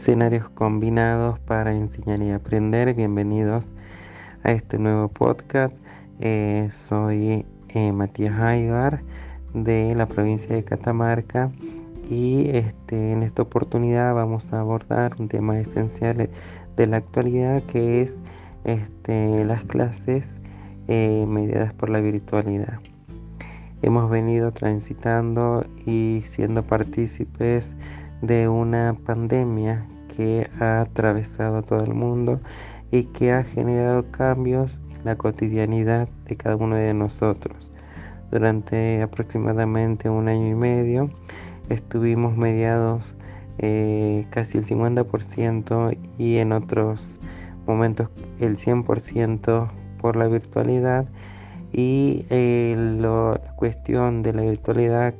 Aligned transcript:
escenarios 0.00 0.48
combinados 0.48 1.38
para 1.40 1.74
enseñar 1.74 2.22
y 2.22 2.30
aprender. 2.30 2.94
Bienvenidos 2.94 3.70
a 4.42 4.52
este 4.52 4.78
nuevo 4.78 5.08
podcast. 5.08 5.76
Eh, 6.20 6.70
soy 6.72 7.44
eh, 7.68 7.92
Matías 7.92 8.40
Aybar 8.40 9.02
de 9.52 9.94
la 9.94 10.06
provincia 10.06 10.56
de 10.56 10.64
Catamarca 10.64 11.52
y 12.08 12.48
este, 12.48 13.12
en 13.12 13.22
esta 13.22 13.42
oportunidad 13.42 14.14
vamos 14.14 14.54
a 14.54 14.60
abordar 14.60 15.16
un 15.18 15.28
tema 15.28 15.60
esencial 15.60 16.30
de 16.76 16.86
la 16.86 16.96
actualidad 16.96 17.62
que 17.64 18.00
es 18.00 18.22
este, 18.64 19.44
las 19.44 19.64
clases 19.64 20.34
eh, 20.88 21.26
mediadas 21.28 21.74
por 21.74 21.90
la 21.90 22.00
virtualidad. 22.00 22.80
Hemos 23.82 24.08
venido 24.08 24.50
transitando 24.52 25.66
y 25.84 26.22
siendo 26.24 26.62
partícipes 26.62 27.76
de 28.22 28.48
una 28.48 28.96
pandemia 29.04 29.86
que 30.14 30.50
ha 30.58 30.82
atravesado 30.82 31.62
todo 31.62 31.84
el 31.84 31.94
mundo 31.94 32.40
y 32.90 33.04
que 33.04 33.32
ha 33.32 33.44
generado 33.44 34.10
cambios 34.10 34.80
en 34.96 35.04
la 35.04 35.16
cotidianidad 35.16 36.08
de 36.26 36.36
cada 36.36 36.56
uno 36.56 36.76
de 36.76 36.94
nosotros. 36.94 37.72
Durante 38.30 39.02
aproximadamente 39.02 40.08
un 40.08 40.28
año 40.28 40.48
y 40.48 40.54
medio 40.54 41.10
estuvimos 41.68 42.36
mediados 42.36 43.16
eh, 43.58 44.26
casi 44.30 44.58
el 44.58 44.66
50% 44.66 45.96
y 46.18 46.36
en 46.38 46.52
otros 46.52 47.20
momentos 47.66 48.10
el 48.38 48.56
100% 48.56 49.70
por 50.00 50.16
la 50.16 50.26
virtualidad 50.28 51.06
y 51.72 52.24
eh, 52.30 52.74
la 52.76 53.40
cuestión 53.56 54.22
de 54.22 54.32
la 54.32 54.42
virtualidad 54.42 55.14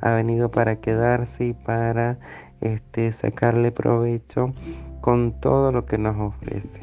ha 0.00 0.14
venido 0.14 0.50
para 0.50 0.76
quedarse 0.76 1.46
y 1.46 1.52
para 1.54 2.18
este, 2.60 3.12
sacarle 3.12 3.72
provecho 3.72 4.54
con 5.00 5.32
todo 5.40 5.72
lo 5.72 5.86
que 5.86 5.98
nos 5.98 6.16
ofrece. 6.16 6.80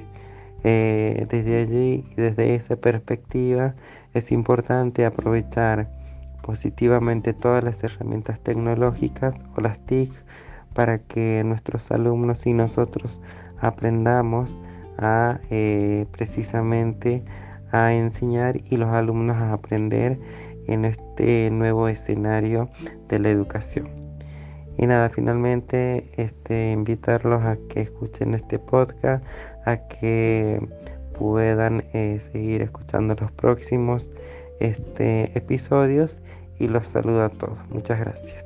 Eh, 0.63 1.25
desde 1.29 1.61
allí, 1.61 2.05
desde 2.15 2.55
esa 2.55 2.77
perspectiva, 2.77 3.75
es 4.13 4.31
importante 4.31 5.05
aprovechar 5.05 5.89
positivamente 6.41 7.33
todas 7.33 7.63
las 7.63 7.83
herramientas 7.83 8.39
tecnológicas 8.39 9.35
o 9.55 9.61
las 9.61 9.79
TIC 9.85 10.11
para 10.73 10.99
que 10.99 11.43
nuestros 11.45 11.91
alumnos 11.91 12.45
y 12.45 12.53
nosotros 12.53 13.21
aprendamos 13.59 14.59
a 14.97 15.39
eh, 15.49 16.05
precisamente 16.11 17.23
a 17.71 17.93
enseñar 17.93 18.57
y 18.69 18.77
los 18.77 18.89
alumnos 18.89 19.37
a 19.37 19.53
aprender 19.53 20.19
en 20.67 20.85
este 20.85 21.49
nuevo 21.51 21.87
escenario 21.87 22.69
de 23.07 23.19
la 23.19 23.29
educación. 23.29 23.89
Y 24.77 24.87
nada, 24.87 25.09
finalmente 25.09 26.09
este, 26.17 26.71
invitarlos 26.71 27.43
a 27.43 27.57
que 27.69 27.81
escuchen 27.81 28.33
este 28.33 28.59
podcast, 28.59 29.23
a 29.65 29.87
que 29.87 30.67
puedan 31.17 31.83
eh, 31.93 32.19
seguir 32.19 32.63
escuchando 32.63 33.15
los 33.19 33.31
próximos 33.31 34.09
este, 34.59 35.37
episodios 35.37 36.21
y 36.59 36.67
los 36.67 36.87
saludo 36.87 37.23
a 37.23 37.29
todos. 37.29 37.59
Muchas 37.69 37.99
gracias. 37.99 38.45